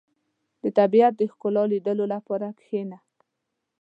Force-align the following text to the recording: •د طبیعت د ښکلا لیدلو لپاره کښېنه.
•د 0.63 0.63
طبیعت 0.77 1.13
د 1.17 1.21
ښکلا 1.31 1.63
لیدلو 1.71 2.05
لپاره 2.13 2.47
کښېنه. 2.59 2.97